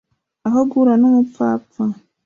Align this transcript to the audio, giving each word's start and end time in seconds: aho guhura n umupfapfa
aho 0.47 0.59
guhura 0.69 0.93
n 0.97 1.03
umupfapfa 1.09 1.83